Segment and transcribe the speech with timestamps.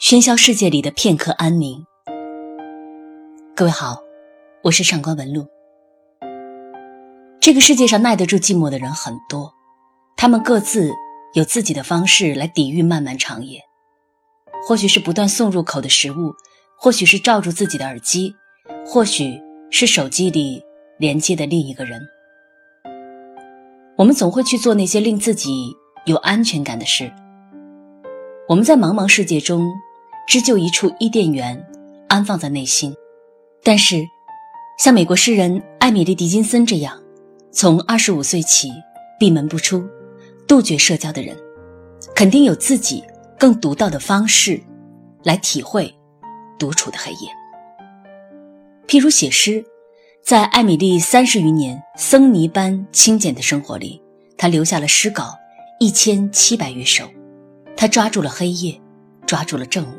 [0.00, 1.86] 喧嚣世界里的片刻安宁。
[3.54, 4.02] 各位好，
[4.64, 5.46] 我是上官文露。
[7.40, 9.54] 这个世界上耐得住寂寞的人很多，
[10.16, 10.90] 他们各自
[11.34, 13.60] 有自己的方式来抵御漫漫长夜。
[14.66, 16.34] 或许是不断送入口的食物，
[16.76, 18.34] 或许是罩住自己的耳机，
[18.84, 19.40] 或许
[19.70, 20.60] 是手机里
[20.98, 22.02] 连接的另一个人。
[23.96, 25.72] 我们总会去做那些令自己
[26.04, 27.12] 有安全感的事。
[28.46, 29.72] 我们在茫茫世界中
[30.28, 31.66] 织就一处伊甸园，
[32.08, 32.94] 安放在内心。
[33.62, 34.06] 但是，
[34.78, 37.02] 像美国诗人艾米丽·狄金森这样，
[37.50, 38.70] 从二十五岁起
[39.18, 39.82] 闭门不出、
[40.46, 41.34] 杜绝社交的人，
[42.14, 43.02] 肯定有自己
[43.38, 44.60] 更独到的方式
[45.22, 45.90] 来体会
[46.58, 47.30] 独处的黑夜。
[48.86, 49.64] 譬如写诗，
[50.22, 54.02] 在艾米丽三十余年僧尼般清简的生活里，
[54.36, 55.34] 她留下了诗稿
[55.80, 57.08] 一千七百余首。
[57.76, 58.80] 他抓住了黑夜，
[59.26, 59.98] 抓住了正午，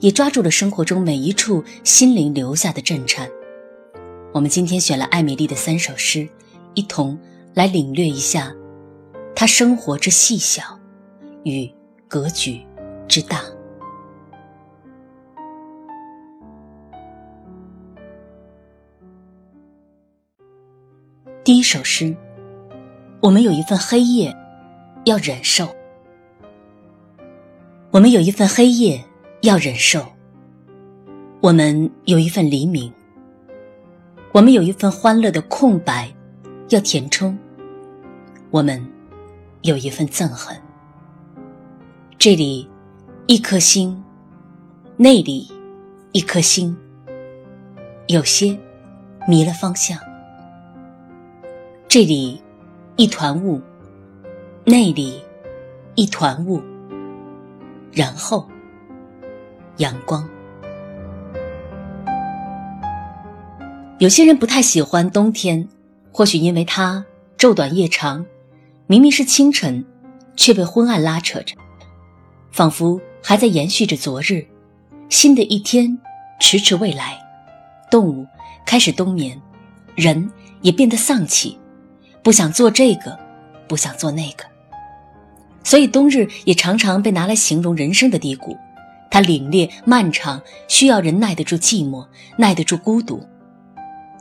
[0.00, 3.28] 也抓住了生活中每一处心灵留下的震颤。
[4.32, 6.26] 我们今天选了艾米丽的三首诗，
[6.74, 7.18] 一同
[7.52, 8.54] 来领略一下
[9.34, 10.78] 她生活之细小
[11.44, 11.70] 与
[12.08, 12.62] 格局
[13.06, 13.42] 之大。
[21.44, 22.16] 第一首诗，
[23.20, 24.34] 我们有一份黑夜
[25.04, 25.75] 要忍受。
[27.96, 29.02] 我们有一份黑夜
[29.40, 30.04] 要忍受，
[31.40, 32.92] 我们有一份黎明，
[34.32, 36.12] 我们有一份欢乐的空白
[36.68, 37.38] 要填充，
[38.50, 38.86] 我们
[39.62, 40.54] 有一份憎恨。
[42.18, 42.68] 这里
[43.28, 44.04] 一颗星，
[44.98, 45.50] 那里
[46.12, 46.76] 一颗星，
[48.08, 48.58] 有些
[49.26, 49.98] 迷了方向。
[51.88, 52.42] 这里
[52.96, 53.58] 一团雾，
[54.66, 55.18] 那里
[55.94, 56.60] 一团雾。
[57.96, 58.46] 然后，
[59.78, 60.28] 阳光。
[63.98, 65.66] 有些人不太喜欢冬天，
[66.12, 67.02] 或许因为它
[67.38, 68.22] 昼短夜长，
[68.86, 69.82] 明明是清晨，
[70.36, 71.56] 却被昏暗拉扯着，
[72.52, 74.46] 仿佛还在延续着昨日。
[75.08, 75.98] 新的一天
[76.38, 77.18] 迟迟未来，
[77.90, 78.26] 动物
[78.66, 79.40] 开始冬眠，
[79.94, 80.30] 人
[80.60, 81.58] 也变得丧气，
[82.22, 83.18] 不想做这个，
[83.66, 84.44] 不想做那个。
[85.66, 88.56] 所以，冬日也常常被拿来形容人生的低谷。
[89.10, 92.06] 它凛冽漫长，需要人耐得住寂寞，
[92.38, 93.20] 耐得住孤独。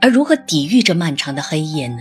[0.00, 1.98] 而如何抵御这漫长的黑夜呢？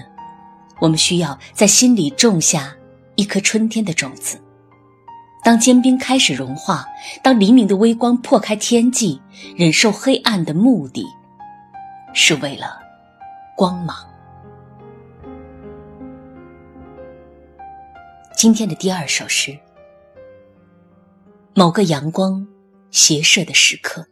[0.80, 2.74] 我们需要在心里种下
[3.16, 4.40] 一颗春天的种子。
[5.44, 6.86] 当坚冰开始融化，
[7.22, 9.20] 当黎明的微光破开天际，
[9.58, 11.06] 忍受黑暗的目的，
[12.14, 12.80] 是为了
[13.58, 13.98] 光芒。
[18.36, 19.58] 今天的第二首诗，
[21.54, 22.46] 某个阳光
[22.92, 24.06] 斜射的时刻，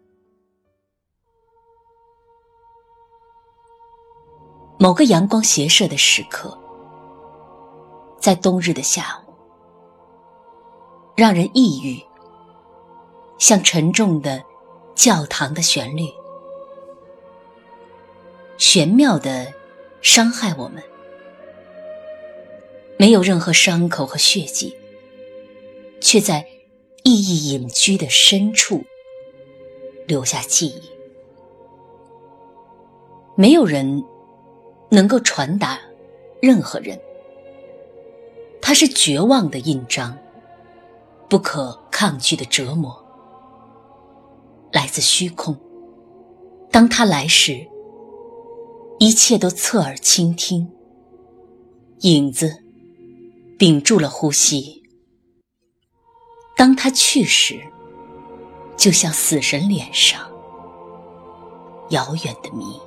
[4.80, 6.58] 某个阳光斜射的时刻，
[8.18, 9.34] 在冬日的下午，
[11.18, 12.02] 让人抑郁，
[13.38, 14.42] 像沉重的
[14.96, 16.08] 教堂的旋律，
[18.58, 19.54] 玄妙的
[20.02, 20.82] 伤害我们。
[23.04, 24.74] 没有任何伤口和血迹，
[26.00, 26.48] 却在
[27.04, 28.82] 意义隐居的深处
[30.08, 30.82] 留下记忆。
[33.36, 34.02] 没有人
[34.90, 35.78] 能够传达
[36.42, 36.98] 任何人，
[38.62, 40.18] 它是绝望的印章，
[41.28, 42.98] 不可抗拒的折磨，
[44.72, 45.54] 来自虚空。
[46.72, 47.68] 当他来时，
[48.98, 50.72] 一切都侧耳倾听，
[52.00, 52.63] 影子。
[53.58, 54.84] 屏住了呼吸。
[56.56, 57.60] 当他去时，
[58.78, 60.22] 就像死神脸上
[61.90, 62.80] 遥远的谜。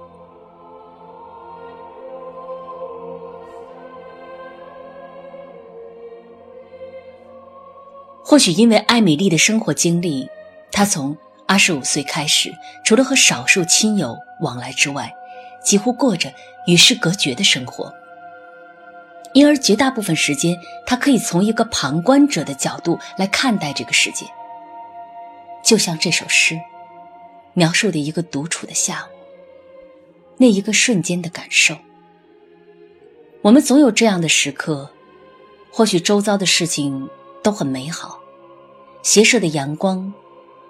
[8.25, 10.29] 或许因为艾米丽的生活经历，
[10.73, 12.53] 她从二十五岁开始，
[12.85, 15.13] 除了和少数亲友往来之外，
[15.65, 16.33] 几乎过着
[16.67, 17.93] 与世隔绝的生活。
[19.35, 20.57] 因而，绝大部分时间，
[20.87, 24.27] 他可以从一个旁观者的角度来看待这个世界。
[25.63, 26.59] 就像这首诗
[27.53, 29.17] 描述的一个独处的下午，
[30.37, 31.77] 那一个瞬间的感受。
[33.43, 34.91] 我们总有这样的时刻，
[35.71, 37.09] 或许周遭的事情
[37.43, 38.19] 都很美好，
[39.03, 40.13] 斜射的阳光，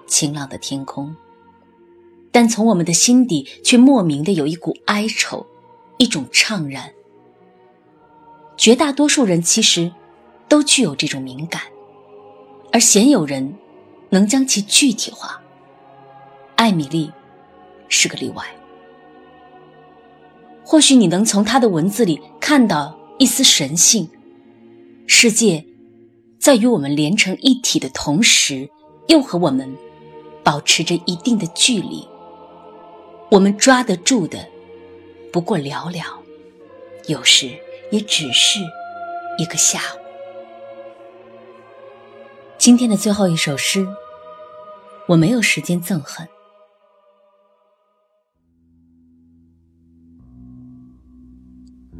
[0.06, 1.14] 晴朗的天空，
[2.32, 5.46] 但从我们的心底却莫名的有一股哀愁，
[5.98, 6.92] 一种怅然。
[8.56, 9.92] 绝大多数人其实
[10.48, 11.62] 都具有这种敏感，
[12.72, 13.54] 而鲜有人
[14.10, 15.40] 能将其具体化。
[16.56, 17.10] 艾米丽
[17.88, 18.44] 是个例外。
[20.64, 24.08] 或许你能从她的文字里看到一丝神性。
[25.06, 25.64] 世界
[26.40, 28.68] 在与我们连成一体的同时，
[29.06, 29.76] 又和我们
[30.42, 32.06] 保持着一定的距离。
[33.30, 34.48] 我们抓得住的
[35.32, 36.04] 不过寥寥，
[37.06, 37.50] 有时
[37.90, 38.60] 也只是
[39.38, 39.98] 一个下午。
[42.58, 43.86] 今天的最后一首诗，
[45.06, 46.26] 我没有时间憎恨，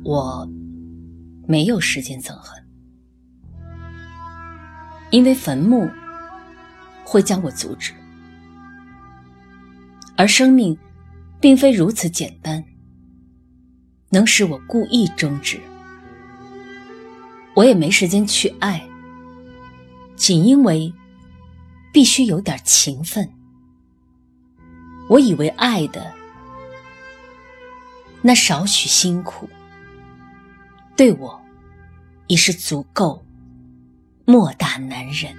[0.03, 0.49] 我
[1.47, 2.67] 没有时间憎恨，
[5.11, 5.89] 因为坟墓
[7.05, 7.93] 会将我阻止，
[10.17, 10.77] 而生命
[11.41, 12.65] 并非如此简单，
[14.11, 15.61] 能使我故意终止。
[17.57, 18.87] 我也没时间去爱。
[20.15, 20.93] 仅因为
[21.93, 23.31] 必须有点情分，
[25.09, 26.13] 我以为爱的
[28.23, 29.49] 那少许辛苦，
[30.97, 31.41] 对我
[32.27, 33.25] 已是足够
[34.25, 35.35] 莫大难忍。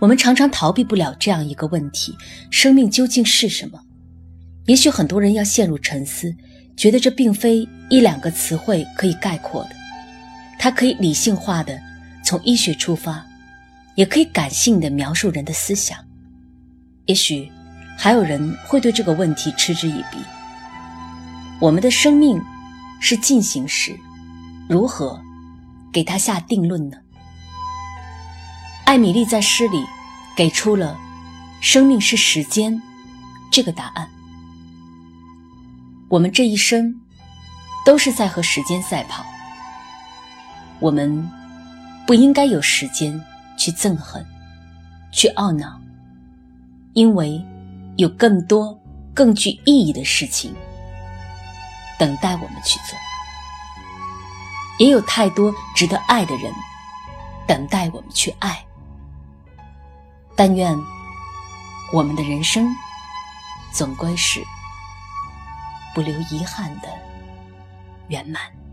[0.00, 2.16] 我们常常逃避不了这样一个问题：
[2.50, 3.80] 生命究竟是什么？
[4.66, 6.34] 也许很多人要陷入沉思。
[6.76, 9.70] 觉得这并非一两个词汇可以概括的，
[10.58, 11.80] 它可以理性化的
[12.24, 13.24] 从医学出发，
[13.94, 15.96] 也可以感性的描述人的思想。
[17.06, 17.48] 也许
[17.96, 20.18] 还有人会对这个问题嗤之以鼻。
[21.60, 22.42] 我们的生命
[23.00, 23.96] 是进行时，
[24.68, 25.22] 如何
[25.92, 26.96] 给它下定论呢？
[28.84, 29.84] 艾米丽在诗里
[30.36, 30.98] 给出了
[31.62, 32.82] “生命是时间”
[33.52, 34.08] 这个答案。
[36.14, 36.94] 我们这一生
[37.84, 39.26] 都是在和时间赛跑，
[40.78, 41.28] 我们
[42.06, 43.20] 不应该有时间
[43.58, 44.24] 去憎恨、
[45.12, 45.76] 去懊恼，
[46.92, 47.44] 因为
[47.96, 48.78] 有更多
[49.12, 50.54] 更具意义的事情
[51.98, 52.96] 等待我们去做，
[54.78, 56.52] 也有太多值得爱的人
[57.44, 58.64] 等待我们去爱。
[60.36, 60.78] 但愿
[61.92, 62.68] 我们的人生
[63.72, 64.40] 总归是。
[65.94, 66.88] 不留遗憾的
[68.08, 68.63] 圆满。